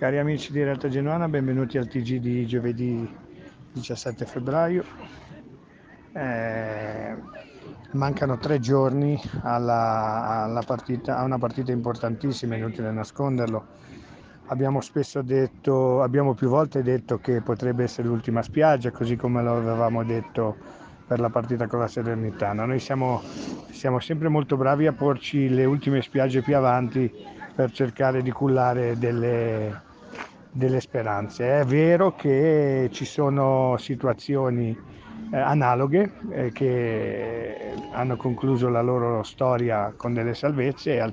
Cari 0.00 0.18
amici 0.18 0.50
di 0.50 0.62
Realtà 0.62 0.88
Genuana, 0.88 1.28
benvenuti 1.28 1.76
al 1.76 1.86
TG 1.86 2.20
di 2.20 2.46
giovedì 2.46 3.06
17 3.72 4.24
febbraio. 4.24 4.82
Eh, 6.14 7.14
mancano 7.90 8.38
tre 8.38 8.60
giorni 8.60 9.20
alla, 9.42 10.44
alla 10.44 10.62
partita, 10.62 11.18
a 11.18 11.22
una 11.24 11.36
partita 11.36 11.70
importantissima, 11.70 12.56
inutile 12.56 12.90
nasconderlo. 12.90 13.66
Abbiamo 14.46 14.80
spesso 14.80 15.20
detto, 15.20 16.00
abbiamo 16.00 16.32
più 16.32 16.48
volte 16.48 16.82
detto 16.82 17.18
che 17.18 17.42
potrebbe 17.42 17.82
essere 17.82 18.08
l'ultima 18.08 18.40
spiaggia, 18.40 18.90
così 18.90 19.16
come 19.16 19.42
lo 19.42 19.54
avevamo 19.54 20.02
detto 20.02 20.56
per 21.06 21.20
la 21.20 21.28
partita 21.28 21.66
con 21.66 21.78
la 21.78 21.88
Salernitana. 21.88 22.64
Noi 22.64 22.78
siamo, 22.78 23.20
siamo 23.70 24.00
sempre 24.00 24.28
molto 24.28 24.56
bravi 24.56 24.86
a 24.86 24.94
porci 24.94 25.50
le 25.50 25.66
ultime 25.66 26.00
spiagge 26.00 26.40
più 26.40 26.56
avanti 26.56 27.12
per 27.54 27.70
cercare 27.70 28.22
di 28.22 28.30
cullare 28.30 28.96
delle, 28.96 29.88
delle 30.50 30.80
speranze. 30.80 31.60
È 31.60 31.64
vero 31.64 32.14
che 32.14 32.88
ci 32.92 33.04
sono 33.04 33.76
situazioni 33.78 34.76
eh, 35.32 35.38
analoghe 35.38 36.12
eh, 36.30 36.52
che 36.52 37.74
hanno 37.92 38.16
concluso 38.16 38.68
la 38.68 38.82
loro 38.82 39.22
storia 39.22 39.92
con 39.96 40.12
delle 40.12 40.34
salvezze, 40.34 40.96
e 40.96 41.12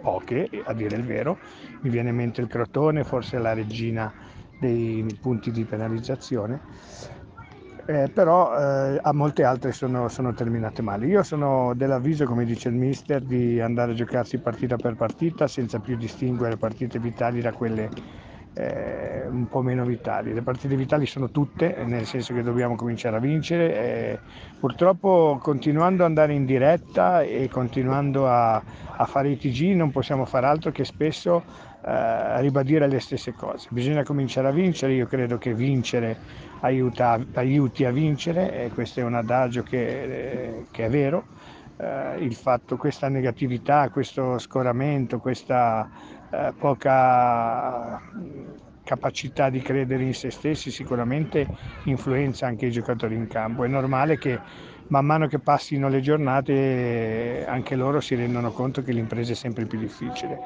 poche 0.00 0.48
a 0.64 0.72
dire 0.72 0.96
il 0.96 1.04
vero. 1.04 1.38
Mi 1.80 1.90
viene 1.90 2.10
in 2.10 2.16
mente 2.16 2.40
il 2.40 2.48
Crotone, 2.48 3.04
forse 3.04 3.38
la 3.38 3.54
regina 3.54 4.12
dei 4.58 5.04
punti 5.20 5.50
di 5.50 5.64
penalizzazione. 5.64 6.60
Eh, 7.84 8.08
però 8.14 8.56
eh, 8.56 9.00
a 9.02 9.12
molte 9.12 9.42
altre 9.42 9.72
sono, 9.72 10.08
sono, 10.08 10.32
terminate 10.34 10.82
male. 10.82 11.06
Io 11.06 11.24
sono 11.24 11.74
dell'avviso, 11.74 12.24
come 12.26 12.44
dice 12.44 12.68
il 12.68 12.76
mister, 12.76 13.20
di 13.20 13.60
andare 13.60 13.92
a 13.92 13.94
giocarsi 13.94 14.38
partita 14.38 14.76
per 14.76 14.94
partita 14.94 15.48
senza 15.48 15.80
più 15.80 15.96
distinguere 15.96 16.56
partite 16.56 17.00
vitali 17.00 17.40
da 17.40 17.52
quelle 17.52 17.90
eh, 18.54 19.26
un 19.28 19.48
po' 19.48 19.62
meno 19.62 19.84
vitali. 19.84 20.32
Le 20.34 20.42
partite 20.42 20.76
vitali 20.76 21.06
sono 21.06 21.30
tutte, 21.30 21.76
nel 21.84 22.04
senso 22.06 22.34
che 22.34 22.42
dobbiamo 22.42 22.76
cominciare 22.76 23.16
a 23.16 23.20
vincere. 23.20 23.74
Eh, 23.74 24.18
purtroppo 24.60 25.38
continuando 25.40 26.02
ad 26.02 26.08
andare 26.08 26.34
in 26.34 26.44
diretta 26.44 27.22
e 27.22 27.48
continuando 27.50 28.28
a, 28.28 28.54
a, 28.54 29.04
fare 29.06 29.30
i 29.30 29.38
TG 29.38 29.74
non 29.74 29.90
possiamo 29.90 30.24
fare 30.24 30.46
altro 30.46 30.70
che 30.70 30.84
spesso 30.84 31.42
eh, 31.84 32.40
ribadire 32.40 32.86
le 32.88 33.00
stesse 33.00 33.32
cose. 33.32 33.68
Bisogna 33.70 34.02
cominciare 34.04 34.48
a 34.48 34.52
vincere, 34.52 34.92
io 34.92 35.06
credo 35.06 35.38
che 35.38 35.54
vincere 35.54 36.16
aiuta, 36.60 37.18
aiuti 37.34 37.84
a 37.84 37.90
vincere 37.90 38.64
e 38.64 38.70
questo 38.70 39.00
è 39.00 39.02
un 39.02 39.14
adagio 39.14 39.62
che, 39.62 40.02
eh, 40.02 40.64
che 40.70 40.86
è 40.86 40.90
vero. 40.90 41.24
Eh, 41.78 42.18
il 42.18 42.34
fatto, 42.34 42.76
questa 42.76 43.08
negatività, 43.08 43.88
questo 43.88 44.38
scoramento, 44.38 45.18
questa 45.18 45.88
eh, 46.30 46.52
poca 46.56 48.00
capacità 48.92 49.48
di 49.48 49.60
credere 49.60 50.02
in 50.02 50.12
se 50.12 50.30
stessi 50.30 50.70
sicuramente 50.70 51.48
influenza 51.84 52.46
anche 52.46 52.66
i 52.66 52.70
giocatori 52.70 53.14
in 53.14 53.26
campo. 53.26 53.64
È 53.64 53.68
normale 53.68 54.18
che 54.18 54.38
man 54.88 55.06
mano 55.06 55.26
che 55.28 55.38
passino 55.38 55.88
le 55.88 56.00
giornate 56.00 57.46
anche 57.48 57.74
loro 57.74 58.00
si 58.00 58.14
rendono 58.14 58.52
conto 58.52 58.82
che 58.82 58.92
l'impresa 58.92 59.32
è 59.32 59.34
sempre 59.34 59.64
più 59.64 59.78
difficile. 59.78 60.38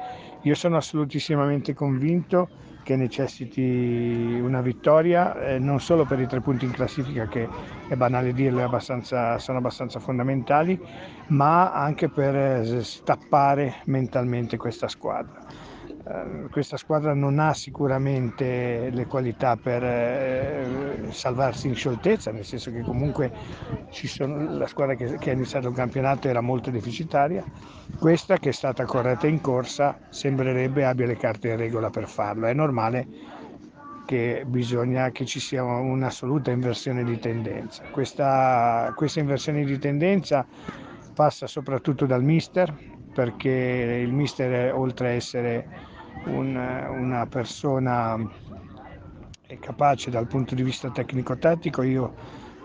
Io 0.43 0.55
sono 0.55 0.77
assolutissimamente 0.77 1.73
convinto 1.73 2.47
che 2.83 2.95
necessiti 2.95 4.39
una 4.41 4.61
vittoria, 4.61 5.37
eh, 5.41 5.59
non 5.59 5.81
solo 5.81 6.05
per 6.05 6.21
i 6.21 6.25
tre 6.25 6.39
punti 6.39 6.63
in 6.63 6.71
classifica 6.71 7.27
che 7.27 7.49
è 7.89 7.95
banale 7.95 8.31
dirlo, 8.31 8.63
abbastanza, 8.63 9.37
sono 9.39 9.57
abbastanza 9.57 9.99
fondamentali, 9.99 10.79
ma 11.27 11.73
anche 11.73 12.07
per 12.07 12.33
eh, 12.33 12.83
stappare 12.83 13.81
mentalmente 13.87 14.55
questa 14.55 14.87
squadra. 14.87 15.43
Eh, 16.09 16.47
questa 16.49 16.77
squadra 16.77 17.13
non 17.13 17.37
ha 17.39 17.53
sicuramente 17.53 18.89
le 18.91 19.05
qualità 19.07 19.57
per 19.57 19.83
eh, 19.83 21.07
salvarsi 21.09 21.67
in 21.67 21.75
scioltezza, 21.75 22.31
nel 22.31 22.45
senso 22.45 22.71
che 22.71 22.81
comunque 22.81 23.31
sono, 23.91 24.57
la 24.57 24.67
squadra 24.67 24.95
che, 24.95 25.17
che 25.17 25.31
ha 25.31 25.33
iniziato 25.33 25.67
il 25.67 25.75
campionato 25.75 26.29
era 26.29 26.39
molto 26.39 26.69
deficitaria, 26.69 27.43
questa 27.99 28.37
che 28.37 28.49
è 28.49 28.53
stata 28.53 28.85
corretta 28.85 29.27
in 29.27 29.41
corsa 29.41 29.97
sembrerebbe 30.09 30.85
abbia 30.85 31.05
le 31.05 31.17
carte 31.17 31.49
in 31.49 31.57
regola 31.57 31.89
per 31.89 32.07
farlo, 32.07 32.45
è 32.45 32.53
normale 32.53 33.07
che 34.05 34.43
bisogna 34.45 35.09
che 35.11 35.25
ci 35.25 35.41
sia 35.41 35.63
un'assoluta 35.63 36.51
inversione 36.51 37.03
di 37.03 37.19
tendenza. 37.19 37.83
Questa, 37.91 38.93
questa 38.95 39.19
inversione 39.19 39.65
di 39.65 39.77
tendenza 39.77 40.45
passa 41.13 41.45
soprattutto 41.47 42.05
dal 42.05 42.23
mister, 42.23 42.73
perché 43.13 43.49
il 43.49 44.13
mister 44.13 44.73
oltre 44.73 45.09
a 45.09 45.11
essere 45.11 45.67
un, 46.27 46.55
una 46.55 47.25
persona 47.25 48.17
capace 49.59 50.09
dal 50.09 50.27
punto 50.27 50.55
di 50.55 50.63
vista 50.63 50.89
tecnico-tattico, 50.89 51.81
io 51.83 52.13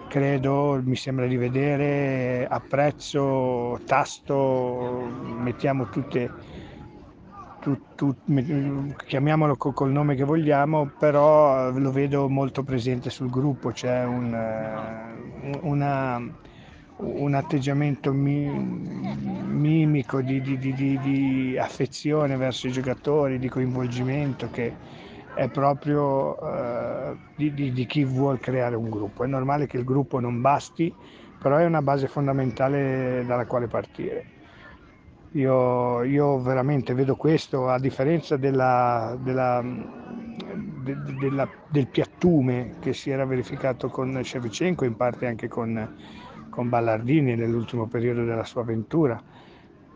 credo, 0.09 0.81
mi 0.85 0.97
sembra 0.97 1.27
di 1.27 1.37
vedere, 1.37 2.47
apprezzo, 2.47 3.81
tasto, 3.87 5.09
mettiamo 5.39 5.89
tutte, 5.89 6.31
tu, 7.61 7.79
tu, 7.95 8.15
chiamiamolo 9.07 9.57
col 9.57 9.91
nome 9.91 10.15
che 10.15 10.25
vogliamo, 10.25 10.91
però 10.99 11.71
lo 11.71 11.91
vedo 11.93 12.29
molto 12.29 12.63
presente 12.63 13.09
sul 13.09 13.31
gruppo, 13.31 13.71
c'è 13.71 14.05
un, 14.05 14.37
una 15.63 16.21
un 17.03 17.35
atteggiamento 17.35 18.13
mimico 18.13 20.21
di, 20.21 20.41
di, 20.41 20.59
di, 20.59 20.75
di, 20.75 21.59
affezione 21.59 22.37
verso 22.37 22.69
i 22.69 22.73
giocatori, 22.73 23.39
di 23.39 23.49
coinvolgimento 23.49 24.49
che 24.51 25.01
è 25.35 25.49
proprio 25.49 26.39
uh, 26.39 27.17
di, 27.35 27.87
chi 27.87 28.05
vuole 28.05 28.39
creare 28.39 28.77
un 28.77 28.89
gruppo. 28.89 29.25
È 29.25 29.27
normale 29.27 29.67
che 29.67 29.79
il 29.79 29.85
gruppo 29.85 30.21
non 30.21 30.41
basti, 30.41 30.95
però 31.41 31.57
è 31.57 31.65
una 31.65 31.83
base 31.83 32.07
fondamentale 32.07 33.25
dalla 33.27 33.47
quale 33.47 33.67
partire. 33.67 34.27
Io, 35.33 36.03
io 36.03 36.39
veramente 36.41 36.93
vedo 36.93 37.17
questo, 37.17 37.69
a 37.69 37.79
differenza 37.79 38.37
della, 38.37 39.17
della, 39.19 39.63
de, 39.63 40.97
della, 41.19 41.49
del 41.69 41.87
piattume 41.87 42.75
che 42.81 42.93
si 42.93 43.11
era 43.11 43.25
verificato 43.25 43.89
con 43.89 44.21
Shevchenko, 44.23 44.85
in 44.85 44.95
parte 44.95 45.27
anche 45.27 45.49
con 45.49 46.21
con 46.53 46.69
Ballardini 46.69 47.35
nell'ultimo 47.35 47.89
periodo 47.89 48.25
della 48.25 48.45
sua 48.45 48.61
avventura, 48.63 49.23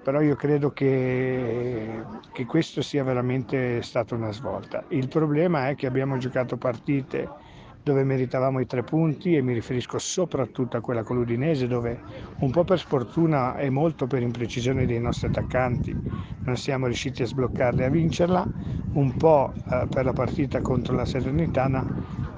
però 0.00 0.20
io 0.22 0.36
credo 0.36 0.70
che, 0.72 2.08
che 2.30 2.44
questo 2.46 2.80
sia 2.82 3.02
veramente 3.04 3.82
stata 3.82 4.14
una 4.14 4.32
svolta. 4.32 4.84
Il 4.88 5.08
problema 5.08 5.68
è 5.68 5.74
che 5.74 5.86
abbiamo 5.86 6.16
giocato 6.16 6.56
partite 6.56 7.34
dove 7.82 8.04
meritavamo 8.04 8.60
i 8.60 8.66
tre 8.66 8.82
punti 8.84 9.34
e 9.36 9.42
mi 9.42 9.52
riferisco 9.52 9.98
soprattutto 9.98 10.76
a 10.76 10.80
quella 10.80 11.02
con 11.02 11.16
l'Udinese 11.16 11.66
dove 11.66 12.04
un 12.38 12.50
po' 12.50 12.64
per 12.64 12.78
sfortuna 12.78 13.56
e 13.56 13.70
molto 13.70 14.06
per 14.06 14.22
imprecisione 14.22 14.86
dei 14.86 15.00
nostri 15.00 15.28
attaccanti 15.28 15.96
non 16.42 16.56
siamo 16.56 16.86
riusciti 16.86 17.22
a 17.22 17.26
sbloccarla 17.26 17.82
e 17.82 17.86
a 17.86 17.90
vincerla, 17.90 18.50
un 18.92 19.16
po' 19.16 19.52
eh, 19.68 19.86
per 19.90 20.04
la 20.04 20.12
partita 20.12 20.60
contro 20.60 20.94
la 20.94 21.04
Salernitana 21.04 21.86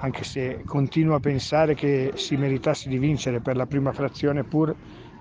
anche 0.00 0.24
se 0.24 0.62
continuo 0.64 1.14
a 1.16 1.20
pensare 1.20 1.74
che 1.74 2.12
si 2.14 2.36
meritasse 2.36 2.88
di 2.88 2.98
vincere 2.98 3.40
per 3.40 3.56
la 3.56 3.66
prima 3.66 3.92
frazione 3.92 4.44
pur 4.44 4.74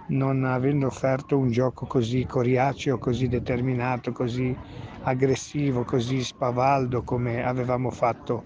non 0.08 0.46
avendo 0.46 0.88
offerto 0.88 1.38
un 1.38 1.50
gioco 1.52 1.86
così 1.86 2.26
coriaceo, 2.26 2.98
così 2.98 3.28
determinato, 3.28 4.12
così 4.12 4.56
aggressivo, 5.02 5.84
così 5.84 6.24
spavaldo 6.24 7.04
come 7.04 7.44
avevamo 7.44 7.90
fatto 7.90 8.46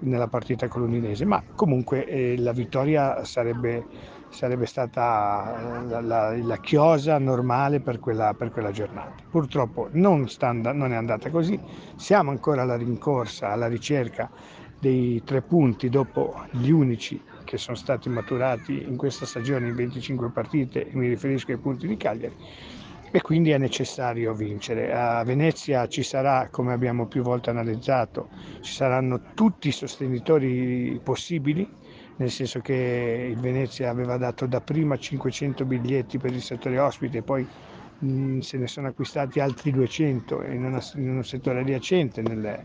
nella 0.00 0.26
partita 0.28 0.68
con 0.68 0.82
l'Udinese, 0.82 1.24
ma 1.24 1.42
comunque 1.54 2.06
eh, 2.06 2.36
la 2.38 2.52
vittoria 2.52 3.24
sarebbe, 3.24 3.86
sarebbe 4.28 4.66
stata 4.66 5.80
la, 5.86 6.00
la, 6.00 6.36
la, 6.36 6.56
chiosa 6.58 7.18
normale 7.18 7.80
per 7.80 7.98
quella, 7.98 8.34
per 8.34 8.50
quella 8.50 8.70
giornata. 8.72 9.22
Purtroppo 9.28 9.88
non, 9.92 10.26
and- 10.38 10.66
non 10.66 10.92
è 10.92 10.96
andata 10.96 11.30
così, 11.30 11.60
siamo 11.94 12.30
ancora 12.30 12.62
alla 12.62 12.76
rincorsa, 12.76 13.50
alla 13.50 13.68
ricerca 13.68 14.30
dei 14.82 15.22
tre 15.24 15.42
punti 15.42 15.88
dopo 15.88 16.44
gli 16.50 16.70
unici 16.70 17.22
che 17.44 17.56
sono 17.56 17.76
stati 17.76 18.08
maturati 18.08 18.82
in 18.82 18.96
questa 18.96 19.26
stagione 19.26 19.68
in 19.68 19.76
25 19.76 20.30
partite, 20.30 20.88
mi 20.94 21.06
riferisco 21.06 21.52
ai 21.52 21.58
punti 21.58 21.86
di 21.86 21.96
Cagliari, 21.96 22.34
e 23.12 23.22
quindi 23.22 23.50
è 23.50 23.58
necessario 23.58 24.34
vincere. 24.34 24.92
A 24.92 25.22
Venezia 25.22 25.86
ci 25.86 26.02
sarà, 26.02 26.48
come 26.50 26.72
abbiamo 26.72 27.06
più 27.06 27.22
volte 27.22 27.50
analizzato, 27.50 28.30
ci 28.60 28.72
saranno 28.72 29.20
tutti 29.34 29.68
i 29.68 29.72
sostenitori 29.72 30.98
possibili, 31.00 31.68
nel 32.16 32.30
senso 32.32 32.58
che 32.58 33.28
il 33.30 33.38
Venezia 33.38 33.88
aveva 33.88 34.16
dato 34.16 34.46
da 34.46 34.60
prima 34.60 34.98
500 34.98 35.64
biglietti 35.64 36.18
per 36.18 36.32
il 36.32 36.42
settore 36.42 36.80
ospite, 36.80 37.22
poi 37.22 37.46
mh, 37.98 38.06
mm, 38.06 38.38
se 38.40 38.58
ne 38.58 38.66
sono 38.66 38.88
acquistati 38.88 39.38
altri 39.38 39.70
200 39.70 40.42
in, 40.42 40.64
una, 40.64 40.82
in 40.96 41.08
un 41.08 41.24
settore 41.24 41.60
adiacente 41.60 42.20
nel, 42.20 42.64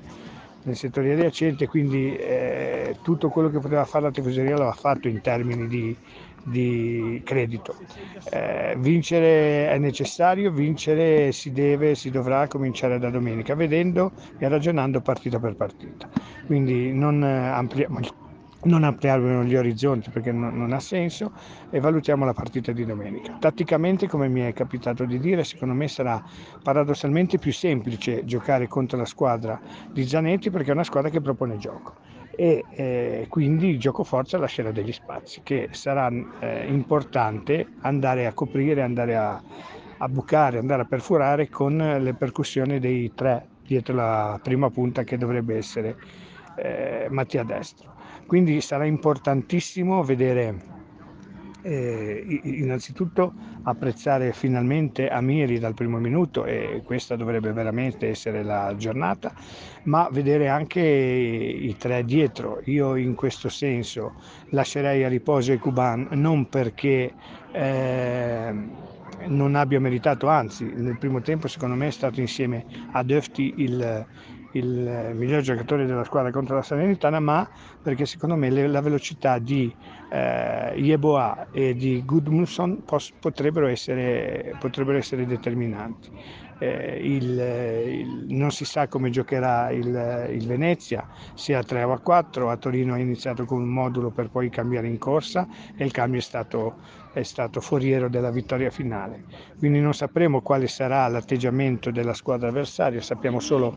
nel 0.67 0.75
settore 0.75 1.13
adiacente, 1.13 1.65
quindi 1.65 2.15
eh, 2.15 2.97
tutto 3.01 3.29
quello 3.29 3.49
che 3.49 3.59
poteva 3.59 3.85
fare 3.85 4.05
la 4.05 4.11
tifoseria 4.11 4.57
l'ha 4.57 4.71
fatto 4.73 5.07
in 5.07 5.21
termini 5.21 5.67
di, 5.67 5.97
di 6.43 7.21
credito. 7.23 7.77
Eh, 8.29 8.75
vincere 8.77 9.69
è 9.69 9.77
necessario, 9.77 10.51
vincere 10.51 11.31
si 11.31 11.51
deve, 11.51 11.95
si 11.95 12.09
dovrà 12.09 12.47
cominciare 12.47 12.99
da 12.99 13.09
domenica, 13.09 13.55
vedendo 13.55 14.13
e 14.37 14.47
ragionando 14.47 15.01
partita 15.01 15.39
per 15.39 15.55
partita. 15.55 16.07
Quindi 16.45 16.91
non 16.93 17.23
ampliamo 17.23 17.99
non 18.67 18.83
ampliamo 18.83 19.43
gli 19.43 19.55
orizzonti 19.55 20.09
perché 20.09 20.31
non, 20.31 20.55
non, 20.57 20.73
ha 20.73 20.79
senso 20.79 21.31
e 21.69 21.79
valutiamo 21.79 22.25
la 22.25 22.33
partita 22.33 22.71
di 22.71 22.85
domenica. 22.85 23.37
Tatticamente, 23.39 24.07
come 24.07 24.27
mi 24.27 24.41
è 24.41 24.53
capitato 24.53 25.05
di 25.05 25.19
dire, 25.19 25.43
secondo 25.43 25.73
me 25.73 25.87
sarà 25.87 26.23
paradossalmente 26.61 27.37
più 27.39 27.51
semplice 27.51 28.25
giocare 28.25 28.67
contro 28.67 28.97
la 28.97 29.05
squadra 29.05 29.59
di 29.91 30.07
Zanetti 30.07 30.49
perché 30.51 30.69
è 30.69 30.73
una 30.73 30.83
squadra 30.83 31.09
che 31.09 31.21
propone 31.21 31.57
gioco 31.57 31.95
e 32.39 32.63
eh, 32.69 33.25
quindi 33.29 33.69
il 33.69 33.79
gioco 33.79 34.03
forza 34.03 34.37
lascerà 34.37 34.69
degli 34.69 34.91
spazi 34.91 35.41
che 35.41 35.69
sarà 35.71 36.07
eh, 36.39 36.67
importante 36.67 37.65
andare 37.81 38.27
a 38.27 38.33
coprire, 38.33 38.83
andare 38.83 39.15
a, 39.15 39.41
a 39.97 40.07
bucare, 40.07 40.59
andare 40.59 40.83
a 40.83 40.85
perforare 40.85 41.49
con 41.49 41.77
le 41.77 42.13
percussioni 42.13 42.77
dei 42.77 43.11
tre 43.15 43.47
dietro 43.65 43.95
la 43.95 44.39
prima 44.41 44.69
punta 44.69 45.03
che 45.03 45.17
dovrebbe 45.17 45.57
essere 45.57 45.97
eh, 46.57 47.07
Mattia 47.09 47.43
Destro. 47.43 47.95
Quindi 48.27 48.59
sarà 48.61 48.85
importantissimo 48.85 50.03
vedere 50.03 50.75
eh, 51.61 52.39
innanzitutto 52.43 53.33
apprezzare 53.63 54.31
finalmente 54.31 55.09
Amiri 55.09 55.59
dal 55.59 55.73
primo 55.73 55.97
minuto 55.97 56.45
e 56.45 56.81
questa 56.85 57.15
dovrebbe 57.15 57.51
veramente 57.51 58.07
essere 58.07 58.43
la 58.43 58.73
giornata, 58.77 59.33
ma 59.83 60.07
vedere 60.11 60.47
anche 60.47 60.79
i 60.81 61.75
tre 61.77 62.05
dietro. 62.05 62.61
Io 62.65 62.95
in 62.95 63.15
questo 63.15 63.49
senso 63.49 64.13
lascerei 64.49 65.03
a 65.03 65.09
riposo 65.09 65.51
i 65.51 65.57
Kuban 65.57 66.07
non 66.11 66.47
perché 66.47 67.13
eh, 67.51 68.53
non 69.25 69.55
abbia 69.55 69.79
meritato, 69.79 70.27
anzi 70.27 70.63
nel 70.63 70.97
primo 70.97 71.21
tempo 71.21 71.47
secondo 71.47 71.75
me 71.75 71.87
è 71.87 71.91
stato 71.91 72.21
insieme 72.21 72.65
a 72.91 73.03
Döfti 73.03 73.55
il, 73.57 74.05
il 74.57 75.11
miglior 75.13 75.41
giocatore 75.41 75.85
della 75.85 76.03
squadra 76.03 76.31
contro 76.31 76.55
la 76.55 76.61
Salernitana, 76.61 77.19
ma 77.19 77.47
perché 77.81 78.05
secondo 78.05 78.35
me 78.35 78.49
la 78.49 78.81
velocità 78.81 79.39
di 79.39 79.73
eh, 80.09 80.73
Yeboah 80.75 81.47
e 81.51 81.75
di 81.75 82.03
Gudmundsson 82.05 82.83
potrebbero 83.19 83.71
potrebbero 84.59 84.97
essere 84.97 85.25
determinanti 85.25 86.09
eh, 86.59 86.99
il, 87.01 87.23
il, 87.23 88.25
non 88.35 88.51
si 88.51 88.65
sa 88.65 88.87
come 88.87 89.09
giocherà 89.09 89.71
il, 89.71 90.29
il, 90.31 90.47
Venezia, 90.47 91.07
sia 91.33 91.59
a 91.59 91.63
3 91.63 91.83
o 91.83 91.91
a 91.91 91.99
4, 91.99 92.49
a 92.49 92.57
Torino 92.57 92.93
ha 92.93 92.99
iniziato 92.99 93.45
con 93.45 93.61
un 93.61 93.69
modulo 93.69 94.09
per 94.09 94.29
poi 94.29 94.49
cambiare 94.49 94.87
in 94.87 94.97
corsa 94.97 95.47
e 95.75 95.83
il 95.85 95.91
cambio 95.91 96.19
è 96.19 96.23
stato, 96.23 96.75
è 97.13 97.23
stato 97.23 97.61
foriero 97.61 98.09
della 98.09 98.31
vittoria 98.31 98.69
finale. 98.69 99.23
Quindi 99.57 99.79
non 99.79 99.93
sapremo 99.93 100.41
quale 100.41 100.67
sarà 100.67 101.07
l'atteggiamento 101.07 101.91
della 101.91 102.13
squadra 102.13 102.49
avversaria, 102.49 103.01
sappiamo 103.01 103.39
solo 103.39 103.75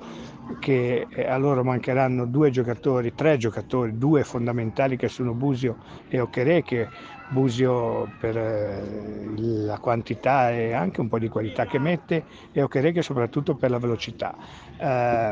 che 0.59 1.07
eh, 1.09 1.27
a 1.27 1.37
loro 1.37 1.63
mancheranno 1.63 2.27
due 2.27 2.51
giocatori, 2.51 3.15
tre 3.15 3.37
giocatori, 3.37 3.97
due 3.99 4.25
fondamentali 4.25 4.97
che 4.97 5.09
sono 5.09 5.35
Busio 5.35 5.77
e 6.09 6.21
Occherè 6.21 6.63
che 6.63 6.89
Busio 7.33 8.13
per 8.19 8.37
eh, 8.37 9.33
la 9.37 9.79
quantità 9.79 10.51
e 10.51 10.73
anche 10.73 11.01
un 11.01 11.09
po' 11.09 11.19
di 11.19 11.29
qualità 11.29 11.65
che 11.67 11.79
mette 11.79 12.25
e 12.51 12.61
Okereke 12.63 13.03
soprattutto 13.03 13.55
per 13.55 13.71
la 13.71 13.79
velocità. 13.79 14.37
Eh, 14.77 15.31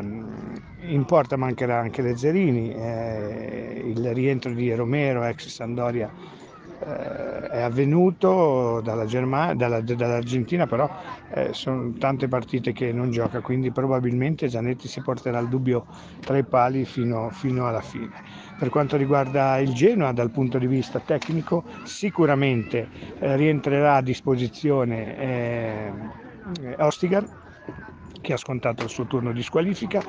in 0.80 1.04
porta 1.06 1.36
mancherà 1.36 1.78
anche 1.78 2.02
Lezzerini, 2.02 2.72
eh, 2.72 3.82
il 3.84 4.14
rientro 4.14 4.52
di 4.52 4.72
Romero, 4.74 5.24
ex 5.24 5.48
Sandoria 5.48 6.12
eh, 6.80 7.48
è 7.48 7.60
avvenuto 7.60 8.80
dalla 8.82 9.04
Germania, 9.04 9.54
dalla, 9.54 9.80
dall'Argentina, 9.80 10.66
però 10.66 10.88
eh, 11.32 11.52
sono 11.52 11.92
tante 11.98 12.28
partite 12.28 12.72
che 12.72 12.92
non 12.92 13.10
gioca, 13.10 13.40
quindi 13.40 13.70
probabilmente 13.70 14.48
Zanetti 14.48 14.88
si 14.88 15.00
porterà 15.00 15.38
il 15.38 15.48
dubbio 15.48 15.86
tra 16.20 16.36
i 16.36 16.44
pali 16.44 16.84
fino, 16.84 17.30
fino 17.30 17.66
alla 17.66 17.80
fine. 17.80 18.12
Per 18.58 18.68
quanto 18.68 18.96
riguarda 18.96 19.58
il 19.58 19.72
Genoa, 19.72 20.12
dal 20.12 20.30
punto 20.30 20.58
di 20.58 20.66
vista 20.66 21.00
tecnico, 21.00 21.64
sicuramente 21.84 22.88
eh, 23.18 23.36
rientrerà 23.36 23.96
a 23.96 24.02
disposizione 24.02 25.18
eh, 25.18 25.92
Ostigar 26.78 27.26
che 28.20 28.32
ha 28.32 28.36
scontato 28.36 28.82
il 28.84 28.90
suo 28.90 29.06
turno 29.06 29.32
di 29.32 29.42
squalifica, 29.42 30.02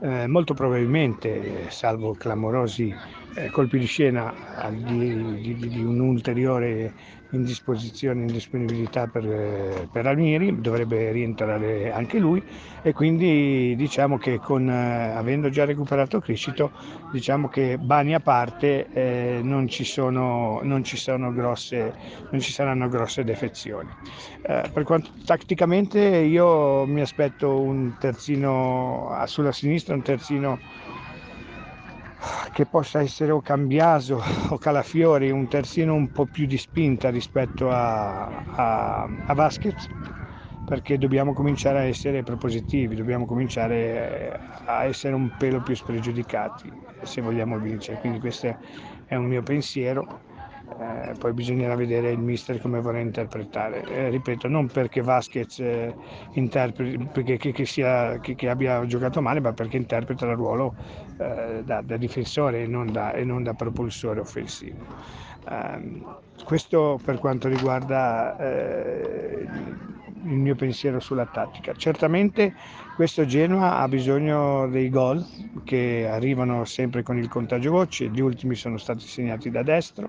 eh, 0.00 0.26
molto 0.26 0.54
probabilmente, 0.54 1.70
salvo 1.70 2.12
clamorosi 2.12 2.94
eh, 3.34 3.50
colpi 3.50 3.78
di 3.78 3.86
scena 3.86 4.32
di, 4.70 5.40
di, 5.40 5.68
di, 5.68 5.84
un 5.84 6.00
ulteriore 6.00 6.92
indisposizione, 7.30 8.20
indisponibilità 8.20 9.06
per, 9.06 9.88
per 9.90 10.06
Almieri, 10.06 10.60
dovrebbe 10.60 11.10
rientrare 11.10 11.92
anche 11.92 12.18
lui 12.18 12.42
e 12.82 12.92
quindi 12.92 13.74
diciamo 13.76 14.18
che 14.18 14.38
con, 14.38 14.68
eh, 14.68 15.12
avendo 15.14 15.48
già 15.48 15.64
recuperato 15.64 16.20
Criscito, 16.20 16.70
diciamo 17.12 17.48
che 17.48 17.76
Bani 17.78 18.14
a 18.14 18.20
parte 18.20 18.86
eh, 18.92 19.40
non, 19.42 19.68
ci 19.68 19.84
sono, 19.84 20.60
non, 20.62 20.84
ci 20.84 20.96
grosse, 21.32 21.94
non 22.30 22.40
ci 22.40 22.52
saranno 22.52 22.88
grosse 22.88 23.24
defezioni. 23.24 23.90
Eh, 24.42 24.70
per 24.72 24.84
quanto 24.84 25.10
tatticamente 25.24 25.98
io 25.98 26.86
mi 26.86 27.00
aspetto 27.00 27.60
un 27.60 27.96
terzino 27.98 29.22
sulla 29.26 29.52
sinistra, 29.52 29.94
un 29.94 30.02
terzino 30.02 30.58
che 32.52 32.66
possa 32.66 33.00
essere 33.00 33.32
o 33.32 33.40
Cambiaso 33.40 34.20
o 34.50 34.58
Calafiori, 34.58 35.30
un 35.30 35.48
terzino 35.48 35.94
un 35.94 36.10
po' 36.10 36.26
più 36.26 36.46
di 36.46 36.58
spinta 36.58 37.10
rispetto 37.10 37.70
a, 37.70 38.44
a, 38.46 39.02
a 39.26 39.34
Vasquez, 39.34 39.86
perché 40.64 40.96
dobbiamo 40.98 41.32
cominciare 41.32 41.78
a 41.80 41.82
essere 41.84 42.22
propositivi, 42.22 42.94
dobbiamo 42.96 43.26
cominciare 43.26 44.38
a 44.66 44.84
essere 44.84 45.14
un 45.14 45.30
pelo 45.36 45.60
più 45.60 45.74
spregiudicati 45.74 46.72
se 47.02 47.20
vogliamo 47.20 47.58
vincere. 47.58 47.98
Quindi 47.98 48.18
questo 48.18 48.56
è 49.04 49.14
un 49.14 49.26
mio 49.26 49.42
pensiero 49.42 50.06
eh, 50.66 51.12
poi 51.18 51.32
bisognerà 51.32 51.74
vedere 51.74 52.10
il 52.10 52.18
mister 52.18 52.60
come 52.60 52.80
vorrà 52.80 52.98
interpretare. 52.98 53.84
Eh, 53.84 54.08
ripeto, 54.08 54.48
non 54.48 54.66
perché 54.66 55.02
Vasquez 55.02 55.58
eh, 55.60 55.94
interpreti, 56.32 57.08
perché 57.12 57.36
che, 57.36 57.52
che, 57.52 57.66
sia, 57.66 58.18
che, 58.20 58.34
che, 58.34 58.48
abbia 58.48 58.84
giocato 58.86 59.20
male, 59.20 59.40
ma 59.40 59.52
perché 59.52 59.76
interpreta 59.76 60.26
il 60.26 60.36
ruolo 60.36 60.74
eh, 61.18 61.62
da, 61.64 61.82
da, 61.82 61.96
difensore 61.96 62.62
e 62.62 62.66
non 62.66 62.90
da, 62.90 63.12
e 63.12 63.24
non 63.24 63.42
da 63.42 63.52
propulsore 63.52 64.20
offensivo. 64.20 64.84
Ehm, 65.50 66.16
questo 66.44 66.98
per 67.04 67.18
quanto 67.18 67.48
riguarda 67.48 68.36
eh, 68.38 69.46
il 70.24 70.38
mio 70.38 70.54
pensiero 70.54 70.98
sulla 70.98 71.26
tattica. 71.26 71.74
Certamente 71.74 72.54
questo 72.96 73.26
Genoa 73.26 73.78
ha 73.78 73.88
bisogno 73.88 74.66
dei 74.68 74.88
gol 74.88 75.24
che 75.64 76.08
arrivano 76.10 76.64
sempre 76.64 77.02
con 77.02 77.18
il 77.18 77.28
contagio 77.28 77.70
voce, 77.70 78.08
gli 78.08 78.20
ultimi 78.20 78.54
sono 78.54 78.78
stati 78.78 79.06
segnati 79.06 79.50
da 79.50 79.62
destro 79.62 80.08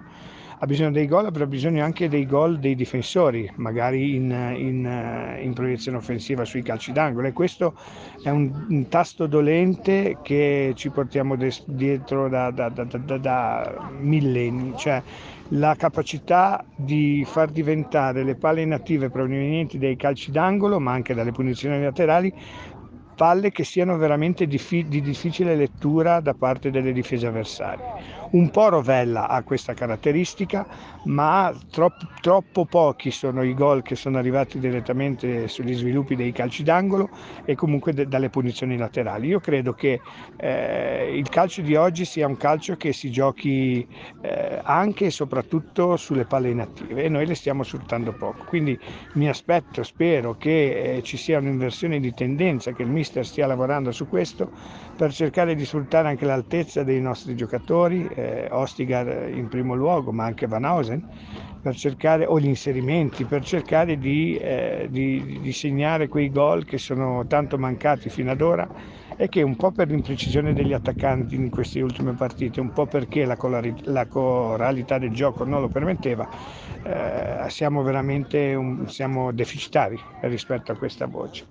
ha 0.57 0.65
bisogno 0.65 0.91
dei 0.91 1.07
gol, 1.07 1.25
ha 1.25 1.45
bisogno 1.45 1.83
anche 1.83 2.07
dei 2.07 2.25
gol 2.25 2.59
dei 2.59 2.75
difensori, 2.75 3.51
magari 3.55 4.15
in, 4.15 4.31
in, 4.57 5.37
in 5.41 5.53
proiezione 5.53 5.97
offensiva 5.97 6.45
sui 6.45 6.61
calci 6.61 6.91
d'angolo 6.91 7.27
e 7.27 7.33
questo 7.33 7.75
è 8.23 8.29
un, 8.29 8.65
un 8.69 8.87
tasto 8.87 9.27
dolente 9.27 10.17
che 10.21 10.73
ci 10.75 10.89
portiamo 10.89 11.35
des, 11.35 11.63
dietro 11.65 12.29
da, 12.29 12.51
da, 12.51 12.69
da, 12.69 13.17
da 13.17 13.89
millenni, 13.99 14.73
cioè 14.77 15.01
la 15.49 15.75
capacità 15.75 16.65
di 16.75 17.23
far 17.27 17.51
diventare 17.51 18.23
le 18.23 18.35
palle 18.35 18.61
inattive 18.61 19.09
provenienti 19.09 19.77
dai 19.77 19.95
calci 19.95 20.31
d'angolo, 20.31 20.79
ma 20.79 20.93
anche 20.93 21.13
dalle 21.13 21.31
punizioni 21.31 21.81
laterali, 21.81 22.33
palle 23.15 23.51
che 23.51 23.63
siano 23.63 23.97
veramente 23.97 24.45
di 24.45 24.59
difficile 25.01 25.55
lettura 25.55 26.19
da 26.19 26.33
parte 26.33 26.69
delle 26.69 26.91
difese 26.91 27.27
avversarie. 27.27 27.83
Un 28.31 28.49
po' 28.49 28.69
Rovella 28.69 29.27
ha 29.27 29.43
questa 29.43 29.73
caratteristica, 29.73 30.65
ma 31.03 31.55
troppo, 31.69 32.07
troppo 32.19 32.65
pochi 32.65 33.11
sono 33.11 33.43
i 33.43 33.53
gol 33.53 33.83
che 33.83 33.95
sono 33.95 34.17
arrivati 34.17 34.57
direttamente 34.59 35.47
sugli 35.47 35.73
sviluppi 35.75 36.15
dei 36.15 36.31
calci 36.31 36.63
d'angolo 36.63 37.11
e 37.43 37.53
comunque 37.55 37.93
de- 37.93 38.07
dalle 38.07 38.29
punizioni 38.29 38.77
laterali. 38.77 39.27
Io 39.27 39.39
credo 39.39 39.73
che 39.73 40.01
eh, 40.37 41.15
il 41.17 41.29
calcio 41.29 41.61
di 41.61 41.75
oggi 41.75 42.03
sia 42.03 42.25
un 42.27 42.35
calcio 42.35 42.75
che 42.75 42.93
si 42.93 43.11
giochi 43.11 43.87
eh, 44.21 44.59
anche 44.63 45.05
e 45.05 45.11
soprattutto 45.11 45.95
sulle 45.95 46.25
palle 46.25 46.49
inattive 46.49 47.03
e 47.03 47.09
noi 47.09 47.25
le 47.27 47.35
stiamo 47.35 47.63
sfruttando 47.63 48.13
poco. 48.13 48.43
Quindi 48.45 48.77
mi 49.13 49.29
aspetto, 49.29 49.83
spero 49.83 50.35
che 50.35 50.95
eh, 50.97 51.01
ci 51.03 51.17
sia 51.17 51.37
un'inversione 51.37 51.99
di 51.99 52.11
tendenza, 52.13 52.73
che 52.73 52.81
il 52.81 52.89
mister 52.89 53.25
stia 53.25 53.45
lavorando 53.47 53.91
su 53.91 54.07
questo 54.07 54.51
per 54.95 55.11
cercare 55.13 55.55
di 55.55 55.65
sfruttare 55.65 56.07
anche 56.07 56.25
l'altezza 56.25 56.83
dei 56.83 57.01
nostri 57.01 57.35
giocatori 57.35 58.07
eh, 58.15 58.47
Ostigar 58.51 59.29
in 59.29 59.47
primo 59.47 59.73
luogo, 59.75 60.11
ma 60.11 60.25
anche 60.25 60.47
Van 60.47 60.63
Hausen, 60.65 61.05
cercare, 61.75 62.25
o 62.25 62.39
gli 62.39 62.45
inserimenti, 62.45 63.25
per 63.25 63.43
cercare 63.43 63.97
di, 63.97 64.35
eh, 64.37 64.87
di, 64.89 65.39
di 65.39 65.51
segnare 65.51 66.07
quei 66.07 66.29
gol 66.29 66.63
che 66.65 66.77
sono 66.77 67.25
tanto 67.27 67.57
mancati 67.57 68.09
fino 68.09 68.31
ad 68.31 68.41
ora 68.41 68.69
è 69.15 69.29
che 69.29 69.41
un 69.41 69.55
po' 69.55 69.71
per 69.71 69.87
l'imprecisione 69.87 70.53
degli 70.53 70.73
attaccanti 70.73 71.35
in 71.35 71.49
queste 71.49 71.81
ultime 71.81 72.13
partite, 72.13 72.59
un 72.59 72.73
po' 72.73 72.85
perché 72.85 73.25
la, 73.25 73.37
la 73.83 74.05
coralità 74.07 74.97
del 74.97 75.11
gioco 75.11 75.45
non 75.45 75.61
lo 75.61 75.69
permetteva, 75.69 76.27
eh, 76.83 77.49
siamo 77.49 77.81
veramente 77.81 78.53
un, 78.53 78.89
siamo 78.89 79.31
deficitari 79.31 79.99
rispetto 80.21 80.71
a 80.71 80.75
questa 80.75 81.05
voce. 81.05 81.45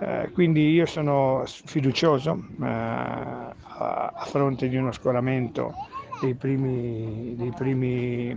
Eh, 0.00 0.30
quindi 0.32 0.72
io 0.72 0.86
sono 0.86 1.44
fiducioso 1.46 2.42
eh, 2.60 2.66
a, 2.66 4.12
fronte 4.26 4.68
di 4.68 4.76
uno 4.76 4.90
scoramento 4.92 5.74
dei 6.20 6.34
primi, 6.34 7.34
dei 7.36 7.52
primi 7.54 8.30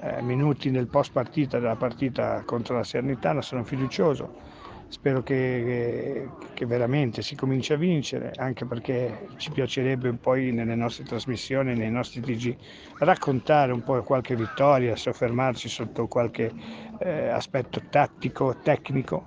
eh, 0.00 0.22
minuti 0.22 0.70
nel 0.70 0.86
post 0.86 1.12
partita 1.12 1.58
della 1.58 1.76
partita 1.76 2.42
contro 2.44 2.76
la 2.76 2.84
Sernitana, 2.84 3.40
sono 3.40 3.64
fiducioso, 3.64 4.46
spero 4.88 5.22
che, 5.22 6.28
che, 6.54 6.66
veramente 6.66 7.22
si 7.22 7.34
cominci 7.36 7.72
a 7.72 7.76
vincere, 7.76 8.32
anche 8.36 8.64
perché 8.64 9.28
ci 9.36 9.50
piacerebbe 9.50 10.12
poi 10.14 10.50
nelle 10.50 10.74
nostre 10.74 11.04
trasmissioni, 11.04 11.74
nei 11.74 11.90
nostri 11.90 12.20
TG, 12.20 12.56
raccontare 12.98 13.72
un 13.72 13.82
po' 13.82 14.02
qualche 14.02 14.34
vittoria, 14.34 14.96
soffermarci 14.96 15.68
sotto 15.68 16.06
qualche 16.08 16.52
eh, 16.98 17.28
aspetto 17.28 17.82
tattico, 17.90 18.56
tecnico. 18.62 19.26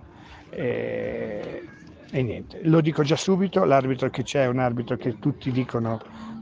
E, 0.50 1.64
e 2.12 2.22
niente, 2.24 2.60
lo 2.64 2.82
dico 2.82 3.04
già 3.04 3.16
subito, 3.16 3.64
l'arbitro 3.64 4.10
che 4.10 4.24
c'è 4.24 4.44
è 4.44 4.48
un 4.48 4.60
arbitro 4.60 4.98
che 4.98 5.18
tutti 5.20 5.52
dicono 5.52 6.00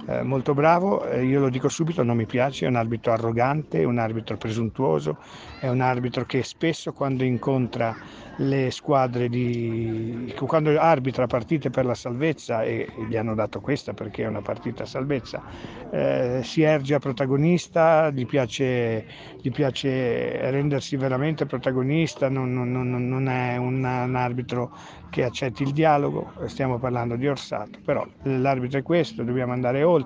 eh, 0.08 0.24
molto 0.24 0.54
bravo, 0.54 1.06
eh, 1.06 1.26
io 1.26 1.40
lo 1.40 1.50
dico 1.50 1.70
subito, 1.70 2.04
non 2.04 2.18
mi 2.18 2.26
piace, 2.26 2.66
è 2.66 2.70
un 2.70 2.76
arbitro 2.76 3.12
arrogante, 3.12 3.84
un 3.84 3.98
arbitro 3.98 4.38
presuntuoso, 4.38 5.18
è 5.60 5.68
un 5.68 5.82
arbitro 5.82 6.26
che 6.26 6.44
spesso 6.44 6.94
quando 6.94 7.24
incontra 7.24 7.96
le 8.40 8.72
squadre 8.72 9.28
di 9.28 10.34
quando 10.38 10.78
arbitra 10.80 11.28
partite 11.28 11.70
per 11.70 11.86
la 11.86 11.94
salvezza 11.94 12.64
e 12.64 12.88
gli 13.08 13.18
hanno 13.18 13.36
dato 13.36 13.60
questa 13.60 13.94
perché 13.94 14.24
è 14.24 14.28
una 14.28 14.42
partita 14.42 14.84
a 14.84 14.86
salvezza 14.86 15.44
eh, 15.92 16.40
si 16.44 16.62
erge 16.62 16.96
a 16.96 17.00
protagonista 17.00 18.10
gli 18.12 18.26
piace, 18.26 19.06
gli 19.42 19.52
piace 19.52 20.52
rendersi 20.52 20.96
veramente 20.96 21.46
protagonista 21.46 22.30
non, 22.30 22.54
non, 22.54 22.72
non, 22.72 23.08
non 23.08 23.28
è 23.28 23.58
un, 23.58 23.84
un, 23.84 24.16
arbitro 24.16 24.72
che 25.10 25.24
accetti 25.24 25.64
il 25.64 25.72
dialogo 25.72 26.32
stiamo 26.46 26.78
parlando 26.78 27.18
di 27.18 27.28
Orsato 27.28 27.80
però 27.84 28.08
l'arbitro 28.24 28.80
è 28.80 28.84
questo 28.84 29.24
dobbiamo 29.24 29.52
andare 29.52 29.84
oltre 29.84 29.99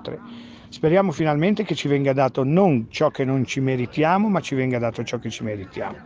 speriamo 0.68 1.12
finalmente 1.12 1.64
che 1.64 1.74
ci 1.74 1.88
venga 1.88 2.12
dato 2.12 2.42
non 2.42 2.86
ciò 2.90 3.10
che 3.10 3.24
non 3.24 3.44
ci 3.44 3.60
meritiamo 3.60 4.28
ma 4.28 4.40
ci 4.40 4.54
venga 4.54 4.78
dato 4.78 5.04
ciò 5.04 5.18
che 5.18 5.30
ci 5.30 5.44
meritiamo 5.44 5.96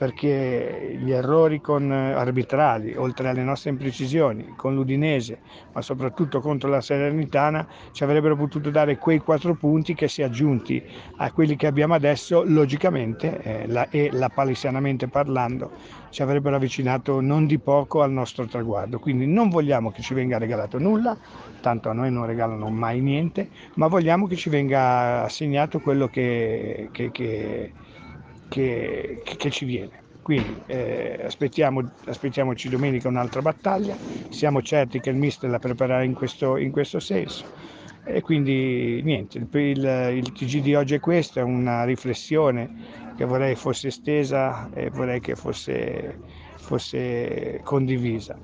perché 0.00 0.96
gli 0.98 1.10
errori 1.10 1.60
con 1.60 1.92
eh, 1.92 2.12
arbitrali, 2.12 2.96
oltre 2.96 3.28
alle 3.28 3.42
nostre 3.42 3.68
imprecisioni, 3.68 4.54
con 4.56 4.74
l'Udinese, 4.74 5.40
ma 5.74 5.82
soprattutto 5.82 6.40
contro 6.40 6.70
la 6.70 6.80
Salernitana, 6.80 7.68
ci 7.92 8.02
avrebbero 8.02 8.34
potuto 8.34 8.70
dare 8.70 8.96
quei 8.96 9.18
quattro 9.18 9.52
punti 9.52 9.92
che 9.92 10.08
si 10.08 10.22
aggiunti 10.22 10.82
a 11.16 11.30
quelli 11.32 11.54
che 11.54 11.66
abbiamo 11.66 11.92
adesso, 11.92 12.42
logicamente 12.46 13.42
eh, 13.42 13.66
la, 13.66 13.90
e 13.90 14.08
la 14.10 14.30
palesianamente 14.30 15.06
parlando, 15.06 15.70
ci 16.08 16.22
avrebbero 16.22 16.56
avvicinato 16.56 17.20
non 17.20 17.44
di 17.44 17.58
poco 17.58 18.00
al 18.00 18.10
nostro 18.10 18.46
traguardo. 18.46 18.98
Quindi 18.98 19.26
non 19.26 19.50
vogliamo 19.50 19.90
che 19.90 20.00
ci 20.00 20.14
venga 20.14 20.38
regalato 20.38 20.78
nulla, 20.78 21.14
tanto 21.60 21.90
a 21.90 21.92
noi 21.92 22.10
non 22.10 22.24
regalano 22.24 22.70
mai 22.70 23.02
niente, 23.02 23.50
ma 23.74 23.86
vogliamo 23.86 24.26
che 24.26 24.36
ci 24.36 24.48
venga 24.48 25.24
assegnato 25.24 25.78
quello 25.78 26.08
che, 26.08 26.88
che, 26.90 27.10
che 27.10 27.72
che, 28.50 29.22
che 29.24 29.50
ci 29.50 29.64
viene. 29.64 30.08
Quindi 30.22 30.62
eh, 30.66 31.22
aspettiamo, 31.24 31.90
aspettiamoci 32.04 32.68
domenica 32.68 33.08
un'altra 33.08 33.40
battaglia, 33.40 33.96
siamo 34.28 34.60
certi 34.60 35.00
che 35.00 35.10
il 35.10 35.16
mister 35.16 35.48
la 35.48 35.58
preparerà 35.58 36.02
in 36.02 36.12
questo, 36.12 36.58
in 36.58 36.70
questo 36.70 37.00
senso. 37.00 37.44
E 38.04 38.20
quindi 38.20 39.00
niente, 39.02 39.38
il, 39.38 39.48
il, 39.52 40.12
il, 40.16 40.32
TG 40.32 40.60
di 40.60 40.74
oggi 40.74 40.94
è 40.94 41.00
questo, 41.00 41.38
è 41.38 41.42
una 41.42 41.84
riflessione 41.84 42.70
che 43.16 43.24
vorrei 43.24 43.54
fosse 43.54 43.88
estesa 43.88 44.68
e 44.72 44.90
vorrei 44.90 45.20
che 45.20 45.34
fosse, 45.36 46.18
fosse 46.56 47.60
condivisa. 47.62 48.38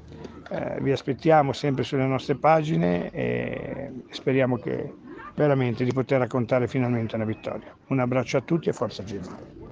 Eh, 0.50 0.78
vi 0.80 0.92
aspettiamo 0.92 1.52
sempre 1.52 1.84
sulle 1.84 2.06
nostre 2.06 2.36
pagine 2.36 3.10
e 3.10 3.90
speriamo 4.10 4.56
che 4.56 4.92
veramente 5.34 5.84
di 5.84 5.92
poter 5.92 6.20
raccontare 6.20 6.68
finalmente 6.68 7.14
una 7.16 7.24
vittoria. 7.24 7.74
Un 7.88 8.00
abbraccio 8.00 8.38
a 8.38 8.40
tutti 8.40 8.68
e 8.68 8.72
forza 8.72 9.04
Gemma. 9.04 9.65